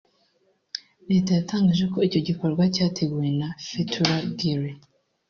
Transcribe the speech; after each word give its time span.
Leta 1.09 1.31
yatangaje 1.39 1.85
ko 1.93 1.97
icyo 2.07 2.19
gikorwa 2.27 2.63
cyateguwe 2.75 3.27
na 3.39 3.47
Fethullah 3.67 4.21
Gulen 4.37 4.77